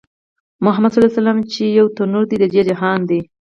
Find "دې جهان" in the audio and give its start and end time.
2.53-2.99